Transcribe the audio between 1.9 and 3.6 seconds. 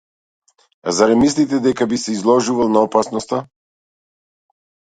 би се изложувал на опасноста?